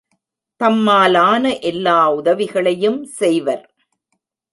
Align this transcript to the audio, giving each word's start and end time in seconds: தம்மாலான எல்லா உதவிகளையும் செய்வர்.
தம்மாலான 0.61 1.59
எல்லா 1.61 2.13
உதவிகளையும் 2.13 3.05
செய்வர். 3.19 3.63